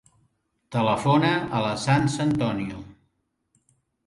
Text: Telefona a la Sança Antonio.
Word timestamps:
Telefona 0.75 1.29
a 1.57 1.61
la 1.67 1.75
Sança 1.83 2.21
Antonio. 2.25 2.81